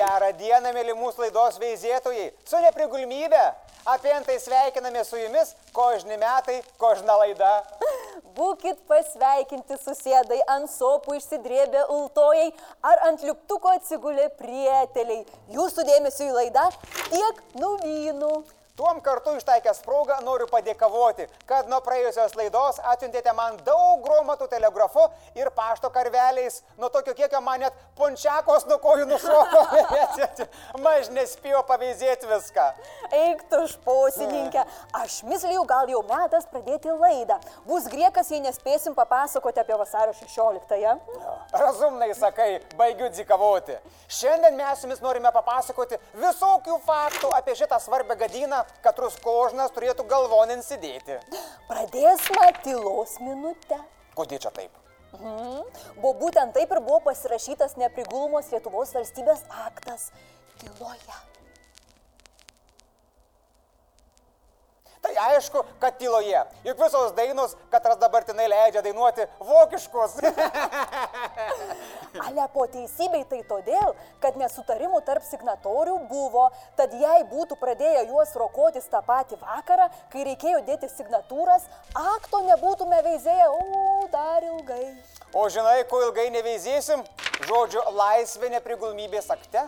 [0.00, 2.30] Gerą dieną, mėly mūsų laidos veizėtojai.
[2.48, 3.42] Su neprigulmybė.
[3.90, 7.50] Apie tai sveikiname su jumis, kožni metai, kožna laida.
[8.38, 12.48] Būkit pasveikinti susėdai ant sopų išsidrėbę ultojai
[12.92, 15.26] ar ant liuktuko atsigulę prieteliai.
[15.52, 16.64] Jūsų dėmesio į laidą
[17.10, 18.32] tiek nuvynų.
[18.80, 25.02] Tuom kartu ištaikęs progą noriu padėkavoti, kad nuo praėjusios laidos atsiuntėte man daug gromatų telegrafu
[25.36, 26.62] ir pašto karveliais.
[26.80, 29.60] Nuo tokio kiekio man net pončiakos nuo kojų nušoko.
[30.86, 32.64] Maž nespėjo pavėzėti viską.
[33.18, 34.64] Eik tu šposininkę.
[34.96, 37.36] Aš mislijau, gal jau metas pradėti laidą.
[37.68, 40.96] Bus griekas, jei nespėsim papasakoti apie vasario 16-ąją.
[41.52, 42.48] Razumnai sakai,
[42.80, 43.76] baigiu dzikavoti.
[44.08, 50.62] Šiandien mes jumis norime papasakoti visokių faktų apie šitą svarbę gadiną, kad ruskožnas turėtų galvonin
[50.66, 51.18] sėdėti.
[51.68, 52.26] Pradės
[52.64, 53.80] tylos minutę.
[54.18, 54.70] Kodėl čia taip?
[55.16, 55.64] Mhm.
[55.98, 60.10] Buvo būtent taip ir buvo pasirašytas neprigulumos Lietuvos valstybės aktas
[60.62, 61.18] tyloje.
[65.10, 66.38] Tai aišku, kad tyloje.
[66.62, 70.20] Juk visos dainos, katras dabartinai leidžia dainuoti vokiškus.
[72.26, 76.46] Ale po teisybei tai todėl, kad nesutarimų tarp signatorių buvo,
[76.78, 83.02] tad jei būtų pradėję juos rokotis tą patį vakarą, kai reikėjo dėti signatūras, akto nebūtume
[83.10, 84.92] veizėję, o dar ilgai.
[85.34, 87.02] O žinai, ko ilgai neveizėsim?
[87.50, 89.66] Žodžio laisvė neprigulmybės akte?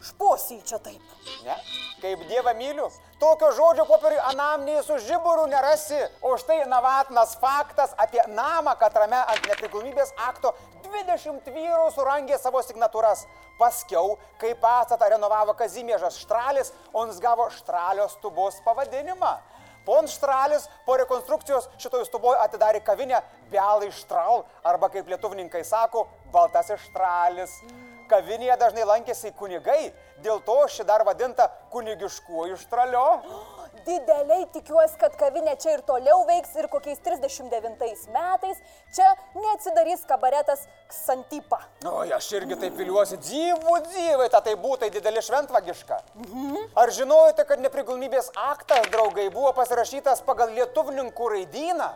[0.00, 1.00] Šposiai čia taip.
[1.44, 1.54] Ne?
[2.00, 2.86] Kaip Dievą myliu,
[3.20, 9.44] tokio žodžio popieriui anamnėje su žiburų nerasi, o štai navatnas faktas apie namą, katrame ant
[9.50, 10.54] nepriklausomybės akto
[10.86, 13.26] 20 vyrų surangė savo signatūras.
[13.60, 19.36] Paskiau, kai pastatą renovavo Kazimiežas Štralis, on gavo Štralio stubos pavadinimą.
[19.84, 23.20] Pon Štralis po rekonstrukcijos šitoj stuboje atidarė kavinę
[23.52, 27.60] Belai Štral, arba kaip lietuvininkai sako, Baltasis Štralis.
[27.68, 29.92] Mm kavinėje dažnai lankėsi kunigai,
[30.24, 33.06] dėl to ši dar vadinta kunigiškuoju štraliu.
[33.86, 38.58] Dideliai tikiuosi, kad kavinė čia ir toliau veiks ir kokiais 39 metais
[38.96, 39.06] čia
[39.38, 41.60] neatsidarys kabaretas Ksantypa.
[41.86, 46.02] O, aš irgi taip viliuosi, dzivų dzivai, ta tai būtų tai didelį šventvagišką.
[46.26, 46.68] Mhm.
[46.82, 51.92] Ar žinojote, kad neprigalimybės aktas, draugai, buvo pasirašytas pagal lietuvininkų raidyną?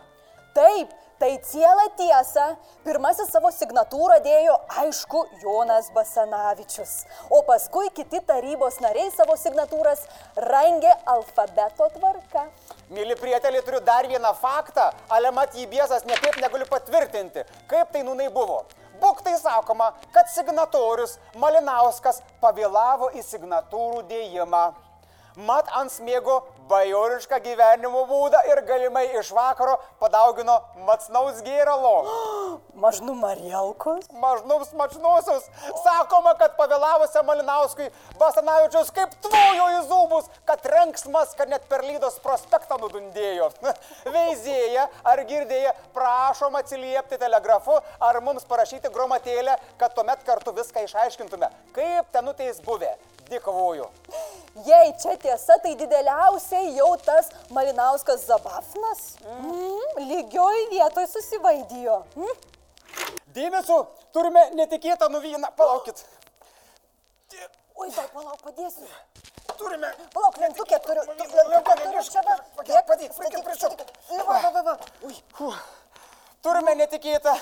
[0.55, 2.43] Taip, Tai ciela tiesa,
[2.83, 6.95] pirmasis savo signatūrą dėjo, aišku, Jonas Basanavičius,
[7.31, 10.03] o paskui kiti tarybos nariai savo signatūras
[10.51, 12.49] rangė alfabeto tvarka.
[12.91, 18.03] Mėly prieteliai, turiu dar vieną faktą, ale mat jį biesas niekaip negaliu patvirtinti, kaip tai
[18.03, 18.65] nunai buvo.
[18.99, 24.65] Būk tai sakoma, kad signatorius Malinauskas pavėlavo į signatūrų dėjimą.
[25.35, 26.37] Mat ant smėgo
[26.71, 31.95] bajorišką gyvenimo būdą ir galimai iš vakaro padaugino matsnaus gėralo.
[32.85, 34.07] Mažnų Marielkos?
[34.23, 35.49] Mažnums mačnuosius.
[35.83, 37.89] Sakoma, kad pavėlavusiam Malinauskui
[38.21, 43.51] Basanavičius kaip tvojo į zūbus, kad renksmas, kad net per lydos prospektą nudundėjo.
[44.15, 51.51] Veizėja ar girdėja, prašom atsiliepti telegrafu ar mums parašyti gromatėlę, kad tuomet kartu viską išaiškintume,
[51.75, 52.95] kaip tenuteis buvę.
[53.35, 53.91] Dėkoju.
[54.63, 59.17] Jei čia tiesa, tai dideliausiai jau tas Malinauskas Zabafnas.
[59.27, 61.97] Mm, lygioj vietoj susivaidijo.
[62.15, 62.37] Mm.
[63.35, 63.81] Dėmesio,
[64.15, 65.51] turime netikėtą nuvyną.
[65.59, 66.05] Palaukit.
[67.35, 68.87] Oi, gal palauk, padėsiu.
[69.59, 69.91] Turime.
[70.15, 71.03] Palauk, lentukė turiu.
[71.11, 72.23] Lentukė turiu čia.
[72.55, 73.75] Padėk, padėk, padėk, prašau.
[76.47, 77.35] Turime netikėtą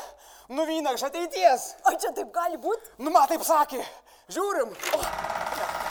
[0.49, 1.75] nuvyną iš ateities.
[1.85, 2.97] O čia taip gali būti?
[3.05, 3.85] Nu, man taip sakė.
[4.33, 4.73] Žiūrim.
[4.97, 5.82] Oh.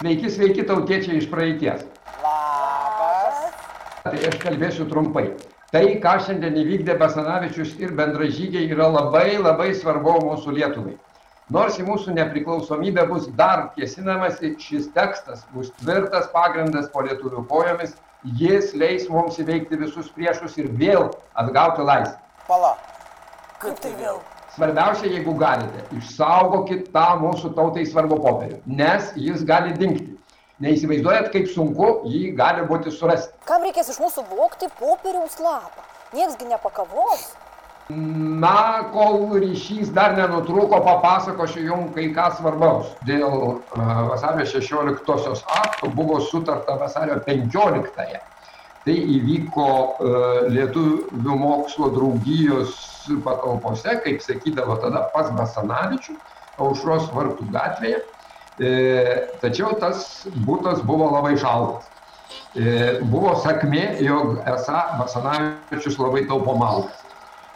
[0.00, 1.82] Sveiki, sveiki tautiečiai iš praeities.
[2.24, 3.42] Labas.
[4.00, 5.26] Tai aš kalbėsiu trumpai.
[5.74, 10.96] Tai, ką šiandien įvykdė Basanavičius ir bendražygiai, yra labai labai svarbu mūsų Lietuvai.
[11.52, 17.92] Nors į mūsų nepriklausomybę bus dar kėsinamasi, šis tekstas bus tvirtas pagrindas po lietuvių kojomis,
[18.40, 22.16] jis leis mums įveikti visus priešus ir vėl atgauti laisvę.
[22.48, 22.78] Pala.
[23.60, 24.24] Kaip tai vėl?
[24.54, 30.16] Svarbiausia, jeigu galite, išsaugokit tą mūsų tautai svarbu popierių, nes jis gali dingti.
[30.60, 33.32] Neįsivaizduojat, kaip sunku jį gali būti surasti.
[33.48, 35.86] Kam reikės iš mūsų vokti popieriaus lapą?
[36.12, 37.30] Nieksgi nepakavos.
[37.90, 42.92] Na, kol ryšys dar nenutrūko, papasakosiu jums kai ką svarbaus.
[43.06, 43.62] Dėl uh,
[44.10, 47.96] vasario 16 aktų buvo sutarta vasario 15.
[47.96, 48.20] -ąją.
[48.80, 52.78] Tai įvyko uh, Lietuvių mokslo draugijos
[53.24, 56.16] patalpose, kaip sakydavo tada pas Basanavičių,
[56.60, 58.00] aušros vartų gatvėje.
[58.60, 58.70] E,
[59.40, 61.86] tačiau tas būtas buvo labai šaltas.
[62.52, 66.98] E, buvo sakmė, jog esą Basanavičius labai taupo malkas.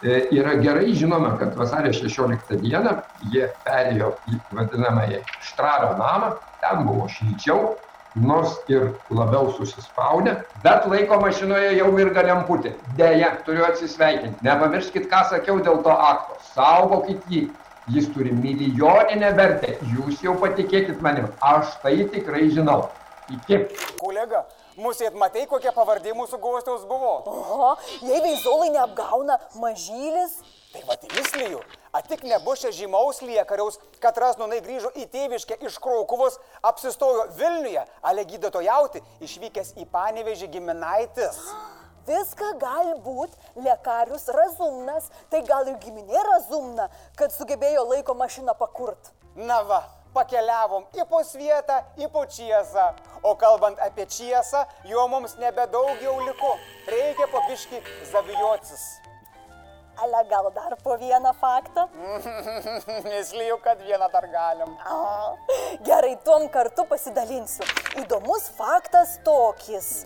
[0.01, 2.97] E, yra gerai žinoma, kad vasario 16 dieną
[3.33, 6.33] jie perėjo į vadinamąją Štraro namą,
[6.63, 7.75] ten buvo šilčiau,
[8.15, 12.73] nors ir labiau susispaudę, bet laiko mašinoje jau mirga lemputė.
[12.97, 14.43] Deja, turiu atsisveikinti.
[14.45, 16.39] Nepamirškit, ką sakiau dėl to akto.
[16.55, 17.47] Saugokit jį.
[17.93, 19.75] Jis turi milijoninę vertę.
[19.93, 21.27] Jūs jau patikėkit manim.
[21.43, 22.87] Aš tai tikrai žinau.
[23.29, 23.59] Iki.
[23.99, 24.41] Kolega,
[24.77, 27.13] mūsų matai, kokia pavardė mūsų gostiaus buvo?
[27.29, 27.71] Oho,
[28.05, 30.39] jei veizolai neapgauna mažylis,
[30.75, 31.61] Tai va, įslyjų.
[31.95, 36.35] Atik nebus čia žymaus liekariaus, kad Rasnonai grįžo į tėviškę iš Kraukuvos,
[36.67, 41.39] apsistojo Vilniuje, ale gydytojauti, išvykęs į Panevežį giminaitis.
[42.07, 49.11] viską gali būti lekarius razumnas, tai gal ir giminė razumna, kad sugebėjo laiko mašiną pakurt.
[49.35, 49.81] Na va,
[50.15, 52.91] pakeliavom į pusvietą, į pučiesą.
[53.23, 56.55] O kalbant apie čiesą, jo mums nebedaug jau liko.
[56.91, 57.81] Reikia papiški
[58.11, 59.04] zavijotis.
[60.15, 61.87] Ale gal dar po vieną faktą?
[63.03, 64.77] Neslyju, kad vieną dar galim.
[64.85, 65.35] A,
[65.81, 67.67] gerai, tuom kartu pasidalinsiu.
[67.99, 70.05] Įdomus faktas tokis.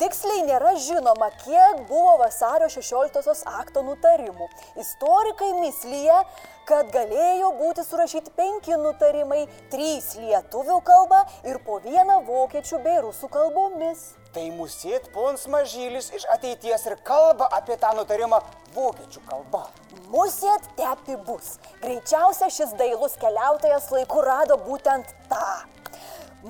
[0.00, 4.50] Tiksliai nėra žinoma, kiek buvo vasario 16 akto nutarimų.
[4.82, 6.18] Istorikai mislyje,
[6.66, 13.30] kad galėjo būti surašyti penki nutarimai, trys lietuvių kalba ir po vieną vokiečių bei rusų
[13.30, 14.08] kalbomis.
[14.34, 18.40] Tai musėt pons mažylis iš ateities ir kalba apie tą nutarimą
[18.74, 19.68] vokiečių kalba.
[20.10, 21.52] Musėt tepi bus.
[21.84, 25.44] Greičiausia šis dailus keliautojas laiku rado būtent tą.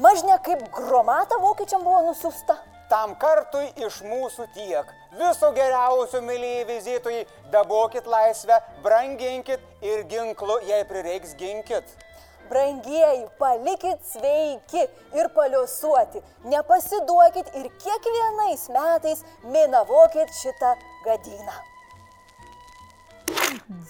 [0.00, 2.56] Mažne kaip gromata vokiečiam buvo nusiusta.
[2.88, 4.88] Tam kartui iš mūsų tiek.
[5.20, 7.22] Viso geriausio, mėlyje vizitojai,
[7.52, 11.84] dabokit laisvę, branginkit ir ginklu, jei prireiks, ginkit.
[12.50, 14.86] Brangieji, palikit sveiki
[15.18, 19.24] ir paliusuoti, nepasiduokit ir kiekvienais metais
[19.54, 20.74] mėnavokit šitą
[21.06, 21.56] gadiną.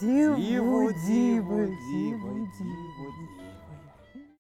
[0.00, 3.33] Dievų, dievų, dievų, dievų, dievų.